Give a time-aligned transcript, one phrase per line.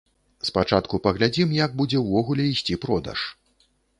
[0.47, 3.19] Спачатку паглядзім, як будзе ўвогуле ісці продаж.